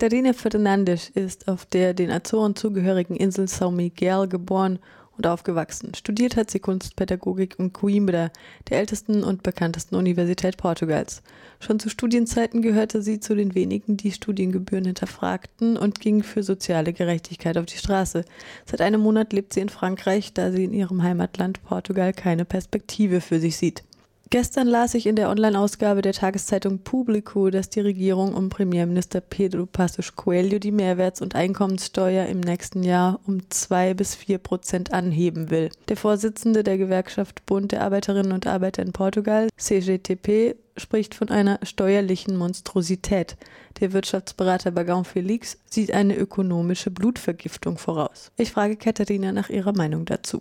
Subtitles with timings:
[0.00, 4.78] Catarina Fernandes ist auf der den Azoren zugehörigen Insel São Miguel geboren
[5.18, 5.94] und aufgewachsen.
[5.94, 8.30] Studiert hat sie Kunstpädagogik in Coimbra,
[8.70, 11.22] der ältesten und bekanntesten Universität Portugals.
[11.58, 16.94] Schon zu Studienzeiten gehörte sie zu den wenigen, die Studiengebühren hinterfragten und ging für soziale
[16.94, 18.24] Gerechtigkeit auf die Straße.
[18.64, 23.20] Seit einem Monat lebt sie in Frankreich, da sie in ihrem Heimatland Portugal keine Perspektive
[23.20, 23.82] für sich sieht.
[24.32, 29.66] Gestern las ich in der Online-Ausgabe der Tageszeitung Publico, dass die Regierung um Premierminister Pedro
[29.66, 35.50] Passos Coelho die Mehrwerts- und Einkommenssteuer im nächsten Jahr um zwei bis vier Prozent anheben
[35.50, 35.70] will.
[35.88, 41.58] Der Vorsitzende der Gewerkschaft Bund der Arbeiterinnen und Arbeiter in Portugal, CGTP, spricht von einer
[41.64, 43.36] steuerlichen Monstrosität.
[43.80, 48.30] Der Wirtschaftsberater Bagan Felix sieht eine ökonomische Blutvergiftung voraus.
[48.36, 50.40] Ich frage Katharina nach ihrer Meinung dazu.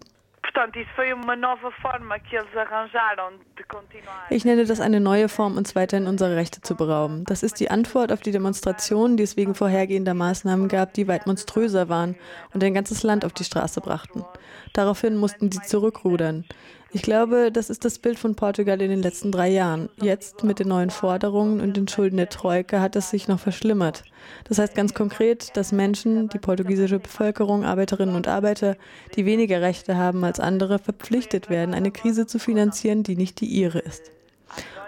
[4.29, 7.23] Ich nenne das eine neue Form, uns weiterhin unsere Rechte zu berauben.
[7.25, 11.27] Das ist die Antwort auf die Demonstrationen, die es wegen vorhergehender Maßnahmen gab, die weit
[11.27, 12.15] monströser waren
[12.53, 14.25] und ein ganzes Land auf die Straße brachten.
[14.73, 16.45] Daraufhin mussten sie zurückrudern.
[16.91, 19.89] Ich glaube, das ist das Bild von Portugal in den letzten drei Jahren.
[20.01, 24.03] Jetzt mit den neuen Forderungen und den Schulden der Troika hat es sich noch verschlimmert.
[24.45, 28.75] Das heißt ganz konkret, dass Menschen, die portugiesische Bevölkerung, Arbeiterinnen und Arbeiter,
[29.15, 33.45] die weniger Rechte haben als andere, verpflichtet werden, eine Krise zu finanzieren, die nicht die
[33.45, 34.11] ihre ist.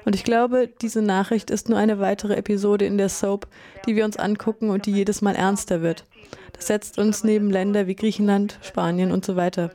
[0.04, 3.46] Und ich glaube, diese Nachricht ist nur eine weitere Episode in der Soap,
[3.86, 6.06] die wir uns angucken und die jedes Mal ernster wird.
[6.54, 9.72] Das setzt uns neben Länder wie Griechenland, Spanien und so weiter.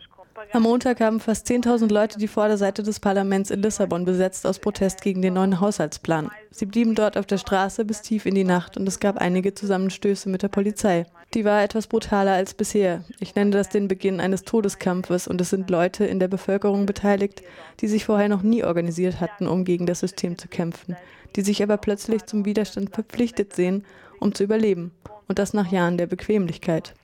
[0.52, 5.03] Am Montag haben fast 10.000 Leute die Vorderseite des Parlaments in Lissabon besetzt aus Protest
[5.03, 6.30] gegen den neuen Haushaltsplan.
[6.50, 9.55] Sie blieben dort auf der Straße bis tief in die Nacht und es gab einige
[9.55, 11.05] Zusammenstöße mit der Polizei.
[11.34, 13.05] Die war etwas brutaler als bisher.
[13.20, 17.42] Ich nenne das den Beginn eines Todeskampfes und es sind Leute in der Bevölkerung beteiligt,
[17.81, 20.97] die sich vorher noch nie organisiert hatten, um gegen das System zu kämpfen,
[21.34, 23.84] die sich aber plötzlich zum Widerstand verpflichtet sehen,
[24.20, 24.92] um zu überleben.
[25.28, 26.94] Und das nach Jahren der Bequemlichkeit.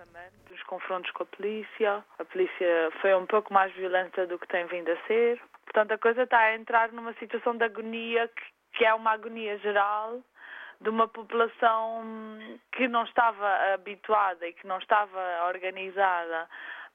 [0.92, 2.04] Confrontos com a polícia.
[2.18, 5.40] A polícia foi um pouco mais violenta do que tem vindo a ser.
[5.64, 8.28] Portanto, a coisa está a entrar numa situação de agonia
[8.74, 10.20] que, é uma agonia geral
[10.80, 12.02] de uma população
[12.72, 16.48] que não estava habituada e que não estava organizada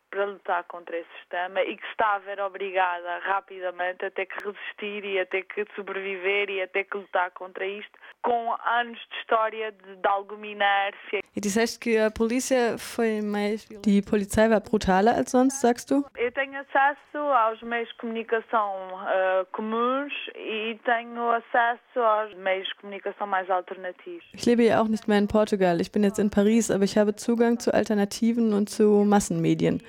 [0.10, 4.26] para lutar contra esse sistema e que se está a ver obrigada rapidamente a ter
[4.26, 7.92] que resistir e a ter que sobreviver e a ter que lutar contra isto,
[8.22, 11.22] com anos de história de, de alguma inércia.
[11.36, 13.66] E disseste que a polícia foi mais.
[13.86, 16.06] Die Polizei war brutaler als sonst, sagst du?
[16.16, 22.76] Eu tenho acesso aos meios de comunicação uh, comuns e tenho acesso aos meios de
[22.76, 24.24] comunicação mais alternativos.
[24.34, 25.80] Ich lebe ja auch nicht mehr in Portugal.
[25.80, 29.82] Ich bin jetzt in Paris, aber ich habe Zugang zu Alternativen und zu Massenmedien.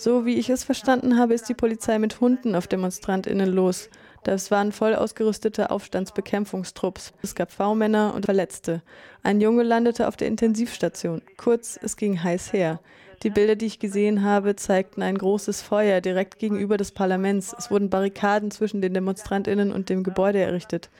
[0.00, 3.90] So wie ich es verstanden habe, ist die Polizei mit Hunden auf DemonstrantInnen los.
[4.22, 7.14] Das waren voll ausgerüstete Aufstandsbekämpfungstrupps.
[7.20, 8.82] Es gab V-Männer und Verletzte.
[9.24, 11.20] Ein Junge landete auf der Intensivstation.
[11.36, 12.78] Kurz, es ging heiß her.
[13.24, 17.52] Die Bilder, die ich gesehen habe, zeigten ein großes Feuer direkt gegenüber des Parlaments.
[17.58, 20.90] Es wurden Barrikaden zwischen den DemonstrantInnen und dem Gebäude errichtet.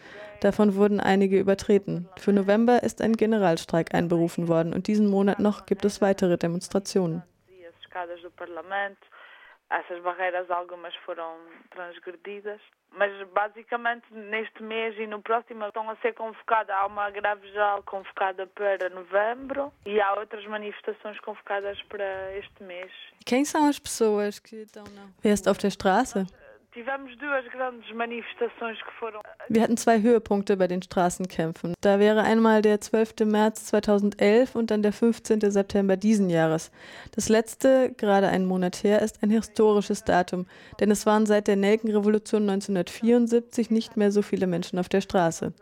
[0.40, 2.08] Davon wurden einige übertreten.
[2.16, 7.22] Für November ist ein Generalstreik einberufen worden und diesen Monat noch gibt es weitere Demonstrationen
[7.88, 9.06] escadas do Parlamento.
[9.70, 11.36] Essas barreiras, algumas foram
[11.70, 12.58] transgredidas,
[12.90, 16.74] mas basicamente neste mês e no próximo estão a ser convocadas.
[16.74, 22.90] Há uma greve geral convocada para novembro e há outras manifestações convocadas para este mês.
[23.26, 25.08] Quem são as pessoas que estão na.
[25.22, 26.26] Ist auf der Straße?
[26.72, 29.20] Tivemos duas grandes Manifestações que foram.
[29.50, 31.72] Wir hatten zwei Höhepunkte bei den Straßenkämpfen.
[31.80, 33.24] Da wäre einmal der 12.
[33.24, 35.50] März 2011 und dann der 15.
[35.50, 36.70] September diesen Jahres.
[37.14, 40.44] Das letzte, gerade einen Monat her, ist ein historisches Datum,
[40.80, 45.54] denn es waren seit der Nelkenrevolution 1974 nicht mehr so viele Menschen auf der Straße.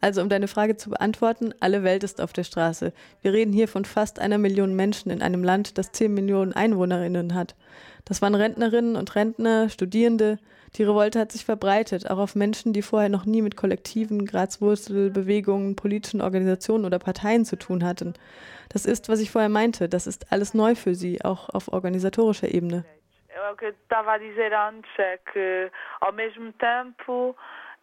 [0.00, 2.92] Also um deine Frage zu beantworten, alle Welt ist auf der Straße.
[3.20, 7.34] Wir reden hier von fast einer Million Menschen in einem Land, das 10 Millionen Einwohnerinnen
[7.34, 7.54] hat.
[8.04, 10.38] Das waren Rentnerinnen und Rentner, Studierende,
[10.76, 15.76] die Revolte hat sich verbreitet, auch auf Menschen, die vorher noch nie mit Kollektiven, Grazwurzelbewegungen,
[15.76, 18.14] politischen Organisationen oder Parteien zu tun hatten.
[18.70, 22.52] Das ist, was ich vorher meinte, das ist alles neu für sie, auch auf organisatorischer
[22.52, 22.84] Ebene.
[23.52, 25.70] O que eu estava a dizer antes é que,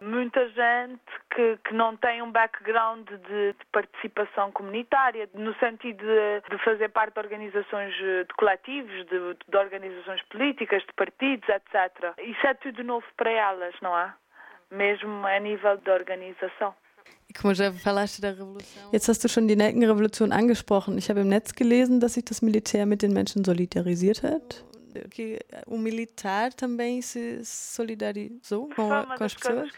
[0.01, 1.01] muita gente
[1.33, 6.89] que, que não tem um background de, de participação comunitária, no sentido de, de, fazer
[6.89, 12.13] parte de organizações de coletivos, de, de organizações políticas, de partidos, etc.
[12.23, 14.13] Isso é tudo novo para elas, não é?
[14.71, 16.73] Mesmo a nível de organização.
[18.91, 20.97] Jetzt hast du schon die Nelkenrevolution angesprochen.
[20.97, 24.65] Ich habe im Netz gelesen, dass sich das Militär mit den Menschen solidarisiert hat.
[25.09, 29.69] Que o militar também se solidarizou com, com as pessoas?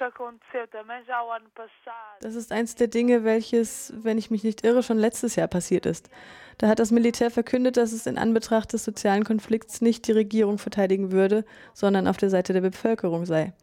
[2.22, 5.86] Das ist eins der Dinge, welches, wenn ich mich nicht irre, schon letztes Jahr passiert
[5.86, 6.10] ist.
[6.58, 10.58] Da hat das Militär verkündet, dass es in Anbetracht des sozialen Konflikts nicht die Regierung
[10.58, 13.54] verteidigen würde, sondern auf der Seite der Bevölkerung sei.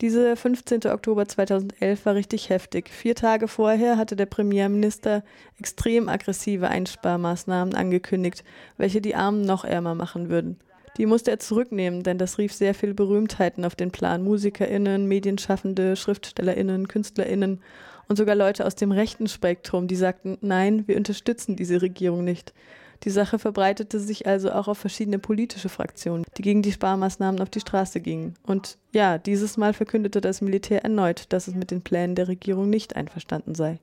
[0.00, 0.86] Dieser 15.
[0.86, 2.88] Oktober 2011 war richtig heftig.
[2.88, 5.22] Vier Tage vorher hatte der Premierminister
[5.58, 8.44] extrem aggressive Einsparmaßnahmen angekündigt,
[8.76, 10.58] welche die Armen noch ärmer machen würden.
[10.96, 14.24] Die musste er zurücknehmen, denn das rief sehr viele Berühmtheiten auf den Plan.
[14.24, 17.60] MusikerInnen, Medienschaffende, SchriftstellerInnen, KünstlerInnen
[18.08, 22.54] und sogar Leute aus dem rechten Spektrum, die sagten, nein, wir unterstützen diese Regierung nicht.
[23.02, 27.50] Die Sache verbreitete sich also auch auf verschiedene politische Fraktionen, die gegen die Sparmaßnahmen auf
[27.50, 28.34] die Straße gingen.
[28.42, 32.70] Und ja, dieses Mal verkündete das Militär erneut, dass es mit den Plänen der Regierung
[32.70, 33.78] nicht einverstanden sei.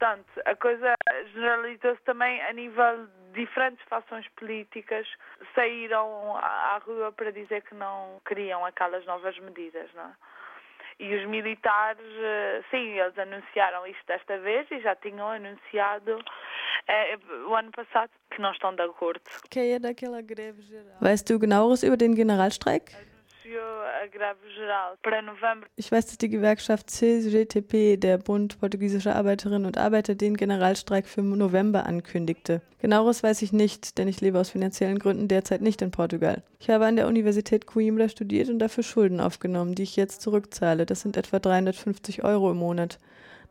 [0.00, 0.94] Portanto, a coisa
[1.34, 5.06] generalizou-se também a nível de diferentes fações políticas
[5.54, 10.12] saíram à rua para dizer que não queriam aquelas novas medidas, não é?
[10.98, 16.18] E os militares, eh, sim, eles anunciaram isto desta vez e já tinham anunciado
[16.88, 19.22] eh, o ano passado que não estão de acordo.
[21.00, 22.96] Weißt du genaueres über den Generalstreik?
[25.76, 31.22] Ich weiß, dass die Gewerkschaft CGTP, der Bund portugiesischer Arbeiterinnen und Arbeiter, den Generalstreik für
[31.22, 32.62] November ankündigte.
[32.80, 36.42] Genaueres weiß ich nicht, denn ich lebe aus finanziellen Gründen derzeit nicht in Portugal.
[36.60, 40.86] Ich habe an der Universität Coimbra studiert und dafür Schulden aufgenommen, die ich jetzt zurückzahle.
[40.86, 42.98] Das sind etwa 350 Euro im Monat.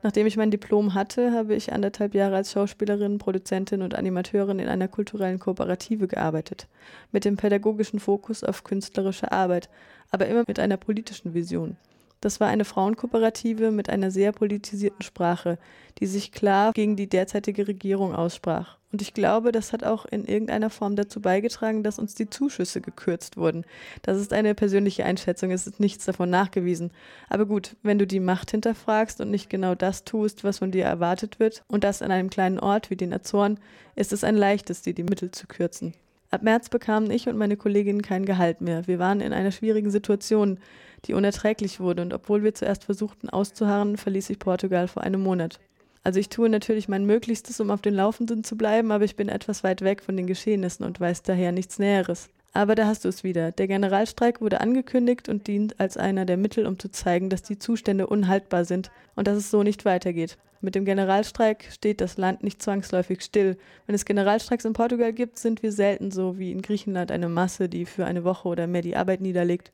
[0.02, 4.70] Nachdem ich mein Diplom hatte, habe ich anderthalb Jahre als Schauspielerin, Produzentin und Animateurin in
[4.70, 6.68] einer kulturellen Kooperative gearbeitet,
[7.12, 9.70] mit dem pädagogischen Fokus auf künstlerische Arbeit,
[10.10, 11.76] aber immer mit einer politischen Vision.
[12.22, 15.58] Das war eine Frauenkooperative mit einer sehr politisierten Sprache,
[16.00, 18.78] die sich klar gegen die derzeitige Regierung aussprach.
[18.92, 22.82] Und ich glaube, das hat auch in irgendeiner Form dazu beigetragen, dass uns die Zuschüsse
[22.82, 23.64] gekürzt wurden.
[24.02, 26.92] Das ist eine persönliche Einschätzung, es ist nichts davon nachgewiesen.
[27.30, 30.86] Aber gut, wenn du die Macht hinterfragst und nicht genau das tust, was von dir
[30.86, 33.60] erwartet wird, und das an einem kleinen Ort wie den Azoren,
[33.96, 35.94] ist es ein leichtes, dir die Mittel zu kürzen.
[36.32, 38.88] Ab März bekamen ich und meine Kolleginnen kein Gehalt mehr.
[38.88, 40.60] Wir waren in einer schwierigen Situation,
[41.06, 45.60] die unerträglich wurde, und obwohl wir zuerst versuchten auszuharren, verließ ich Portugal vor einem Monat.
[46.04, 49.30] Also ich tue natürlich mein Möglichstes, um auf den Laufenden zu bleiben, aber ich bin
[49.30, 52.30] etwas weit weg von den Geschehnissen und weiß daher nichts Näheres.
[52.52, 53.52] Aber da hast du es wieder.
[53.52, 57.60] Der Generalstreik wurde angekündigt und dient als einer der Mittel, um zu zeigen, dass die
[57.60, 60.38] Zustände unhaltbar sind und dass es so nicht weitergeht.
[60.62, 63.58] Mit dem Generalstreik steht das Land nicht zwangsläufig still.
[63.86, 67.70] Wenn es Generalstreiks in Portugal gibt, sind wir selten so wie in Griechenland eine Masse,
[67.70, 69.72] die für eine Woche oder mehr die Arbeit niederlegt.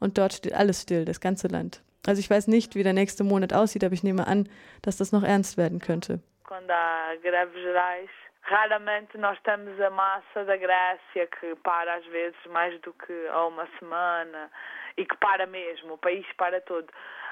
[0.00, 1.82] Und dort steht alles still, das ganze Land.
[2.06, 4.48] Also ich weiß nicht, wie der nächste Monat aussieht, aber ich nehme an,
[4.82, 6.20] dass das noch ernst werden könnte.
[6.44, 8.10] Quando há greves gerais,
[8.42, 13.46] raramente nós temos a massa da Grécia que para às vezes mais do que a
[13.46, 14.50] uma semana
[14.96, 16.86] e que para mesmo, o país para todo.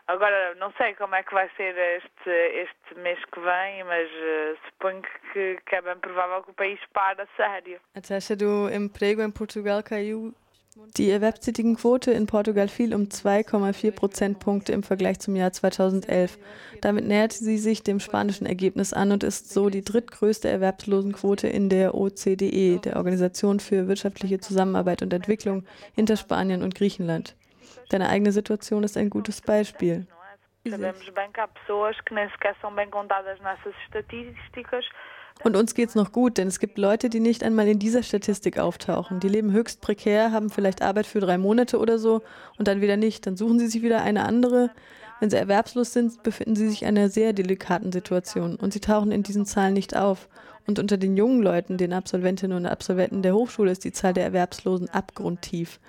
[0.08, 4.58] Agora, não sei como é que vai ser este, este mês que vem, mas uh,
[4.66, 5.00] suponho
[5.32, 7.80] que, que é bem provável que o país pare a sério.
[7.94, 10.34] A taxa do emprego em Portugal caiu
[10.96, 16.38] Die erwerbstätigen Quote in Portugal fiel um 2,4 Prozentpunkte im Vergleich zum Jahr 2011.
[16.80, 21.68] Damit nähert sie sich dem spanischen Ergebnis an und ist so die drittgrößte Erwerbslosenquote in
[21.68, 27.36] der OCDE, der Organisation für wirtschaftliche Zusammenarbeit und Entwicklung, hinter Spanien und Griechenland.
[27.90, 30.06] Deine eigene Situation ist ein gutes Beispiel.
[30.64, 34.84] Sabemos bem que há pessoas que nem sequer são bem contadas nessas estatísticas
[35.44, 38.02] und uns geht es noch gut, denn es gibt Leute, die nicht einmal in dieser
[38.02, 39.18] Statistik auftauchen.
[39.18, 42.22] Die leben höchst prekär, haben vielleicht Arbeit für drei Monate oder so
[42.58, 43.26] und dann wieder nicht.
[43.26, 44.70] Dann suchen sie sich wieder eine andere.
[45.18, 49.12] Wenn sie erwerbslos sind, befinden sie sich in einer sehr delikaten Situation und sie tauchen
[49.12, 50.28] in diesen Zahlen nicht auf.
[50.66, 54.24] Und unter den jungen Leuten, den Absolventinnen und Absolventen der Hochschule, ist die Zahl der
[54.24, 55.80] Erwerbslosen abgrundtief.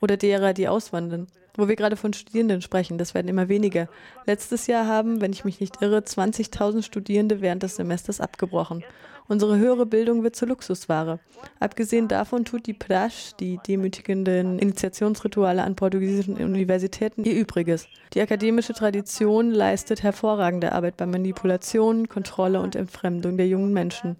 [0.00, 1.26] Oder derer, die auswandern.
[1.56, 3.88] Wo wir gerade von Studierenden sprechen, das werden immer weniger.
[4.26, 8.84] Letztes Jahr haben, wenn ich mich nicht irre, 20.000 Studierende während des Semesters abgebrochen.
[9.30, 11.20] Unsere höhere Bildung wird zur Luxusware.
[11.60, 17.86] Abgesehen davon tut die Prasch, die demütigenden Initiationsrituale an portugiesischen Universitäten, ihr Übriges.
[18.12, 24.16] Die akademische Tradition leistet hervorragende Arbeit bei Manipulation, Kontrolle und Entfremdung der jungen Menschen.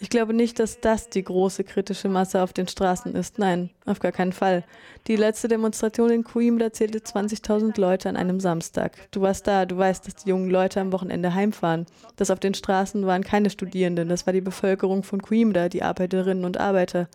[0.00, 3.38] Ich glaube nicht, dass das die große kritische Masse auf den Straßen ist.
[3.38, 4.64] Nein, auf gar keinen Fall.
[5.06, 8.92] Die letzte Demonstration in Coimbra zählte 20.000 Leute an einem Samstag.
[9.12, 11.86] Du warst da, du weißt, dass die jungen Leute am Wochenende heimfahren.
[12.16, 16.44] Das auf den Straßen waren keine Studierenden, das war die Bevölkerung von Coimbra, die Arbeiterinnen
[16.44, 17.08] und Arbeiter.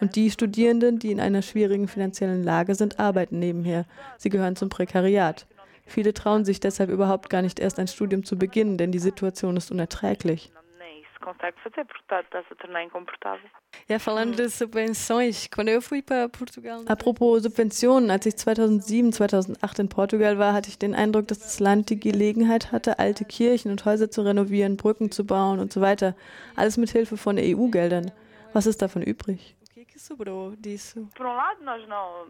[0.00, 3.84] Und die Studierenden, die in einer schwierigen finanziellen Lage sind, arbeiten nebenher.
[4.16, 5.46] Sie gehören zum Prekariat.
[5.84, 9.56] Viele trauen sich deshalb überhaupt gar nicht erst ein Studium zu beginnen, denn die Situation
[9.56, 10.50] ist unerträglich
[11.22, 13.48] consegue fazer, porque está, está a tornar incomportável.
[13.88, 16.82] Ja, falando de subvenções, quando eu fui para Portugal.
[16.86, 21.60] Apropos Subventionen, als ich 2007, 2008 in Portugal war, hatte ich den Eindruck, dass das
[21.60, 25.80] Land die Gelegenheit hatte, alte Kirchen und Häuser zu renovieren, Brücken zu bauen und so
[25.80, 26.14] weiter.
[26.56, 28.10] Alles mit Hilfe von EU-Geldern.
[28.52, 29.56] Was ist davon übrig?
[30.16, 32.26] Por um lado, nós não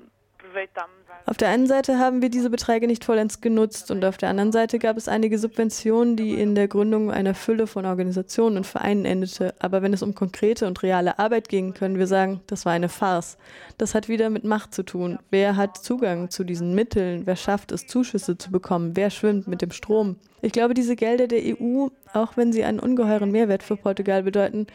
[1.25, 4.53] auf der einen Seite haben wir diese Beträge nicht vollends genutzt und auf der anderen
[4.53, 9.05] Seite gab es einige Subventionen, die in der Gründung einer Fülle von Organisationen und Vereinen
[9.05, 9.55] endete.
[9.61, 12.89] Aber wenn es um konkrete und reale Arbeit ging, können wir sagen, das war eine
[12.89, 13.39] Farce.
[13.79, 15.19] Das hat wieder mit Macht zu tun.
[15.31, 17.23] Wer hat Zugang zu diesen Mitteln?
[17.25, 18.97] Wer schafft es, Zuschüsse zu bekommen?
[18.97, 20.17] Wer schwimmt mit dem Strom?
[20.41, 24.67] Ich glaube, diese Gelder der EU, auch wenn sie einen ungeheuren Mehrwert für Portugal bedeuten,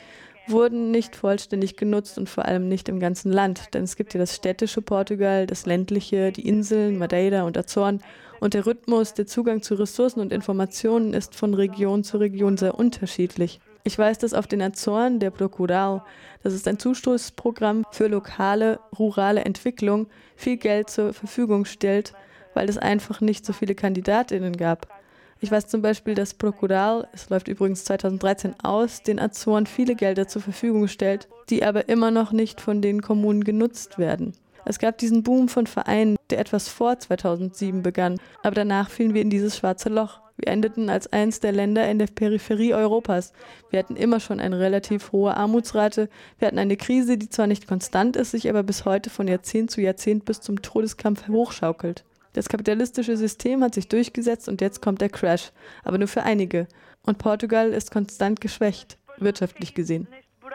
[0.48, 3.74] wurden nicht vollständig genutzt und vor allem nicht im ganzen Land.
[3.74, 8.02] Denn es gibt ja das städtische Portugal, das ländliche, die Inseln, Madeira und Azoren.
[8.40, 12.76] Und der Rhythmus, der Zugang zu Ressourcen und Informationen ist von Region zu Region sehr
[12.76, 13.60] unterschiedlich.
[13.84, 16.04] Ich weiß, dass auf den Azoren der Procural,
[16.44, 22.14] das ist ein Zustoßprogramm für lokale, rurale Entwicklung, viel Geld zur Verfügung stellt,
[22.54, 24.97] weil es einfach nicht so viele Kandidatinnen gab.
[25.40, 30.28] Ich weiß zum Beispiel, dass Procural, es läuft übrigens 2013 aus, den Azoren viele Gelder
[30.28, 34.34] zur Verfügung stellt, die aber immer noch nicht von den Kommunen genutzt werden.
[34.66, 39.22] Es gab diesen Boom von Vereinen, der etwas vor 2007 begann, aber danach fielen wir
[39.22, 40.20] in dieses schwarze Loch.
[40.38, 43.32] Wir endeten als eines der Länder in der Peripherie Europas.
[43.70, 46.10] Wir hatten immer schon eine relativ hohe Armutsrate.
[46.38, 49.72] Wir hatten eine Krise, die zwar nicht konstant ist, sich aber bis heute von Jahrzehnt
[49.72, 52.04] zu Jahrzehnt bis zum Todeskampf hochschaukelt.
[52.34, 55.52] Das kapitalistische System hat sich durchgesetzt und jetzt kommt der Crash,
[55.84, 56.68] aber nur für einige.
[57.06, 60.08] Und Portugal ist konstant geschwächt, wirtschaftlich gesehen.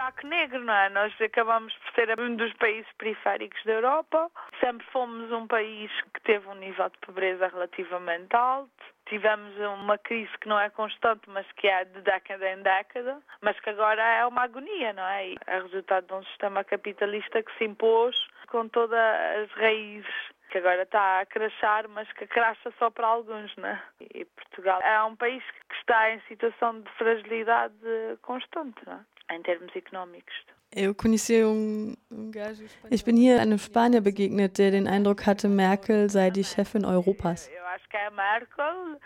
[0.03, 0.91] buraco negro, não?
[0.91, 4.31] Nós acabamos por ser um dos países periféricos da Europa.
[4.61, 8.71] Sempre fomos um país que teve um nível de pobreza relativamente alto.
[9.07, 13.59] Tivemos uma crise que não é constante, mas que é de década em década, mas
[13.61, 18.17] que agora é uma agonia, não é resultado de um sistema capitalista que se impôs
[18.49, 20.07] com todas as raízes
[20.53, 23.83] que agora está a crachar, mas que cracha só para alguns, né?
[24.01, 27.75] E Portugal é um país que está em situação de fragilidade
[28.21, 29.01] constante, né?
[29.31, 30.35] em termos económicos.
[30.75, 31.95] Eu conheci um,
[32.91, 37.49] Ich bin hier einem Spanier begegnet, der den Eindruck hatte, Merkel sei die Chefin Europas.
[37.49, 38.99] Eu acho que é Merkel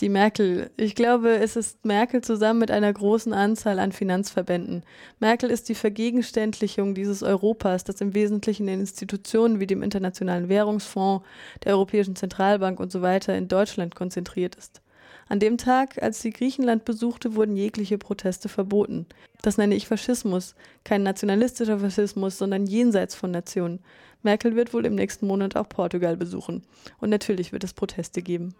[0.00, 0.70] die Merkel.
[0.76, 4.82] Ich glaube, es ist Merkel zusammen mit einer großen Anzahl an Finanzverbänden.
[5.20, 11.24] Merkel ist die Vergegenständlichung dieses Europas, das im Wesentlichen in Institutionen wie dem Internationalen Währungsfonds,
[11.64, 14.80] der Europäischen Zentralbank und so weiter in Deutschland konzentriert ist.
[15.28, 19.06] An dem Tag, als sie Griechenland besuchte, wurden jegliche Proteste verboten.
[19.42, 20.54] Das nenne ich Faschismus,
[20.84, 23.80] kein nationalistischer Faschismus, sondern jenseits von Nationen.
[24.22, 26.62] Merkel wird wohl im nächsten Monat auch Portugal besuchen.
[26.98, 28.54] Und natürlich wird es Proteste geben.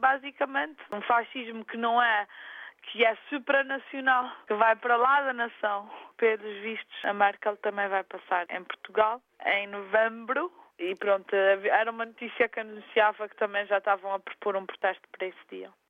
[0.00, 2.26] Basicamente um fascismo que não é
[2.82, 5.88] que é supranacional, que vai para lá da nação.
[6.16, 10.50] Pelos vistos, a Merkel também vai passar em Portugal em novembro.
[10.78, 15.06] E pronto, era uma notícia que anunciava que também já estavam a propor um protesto
[15.12, 15.70] para esse dia.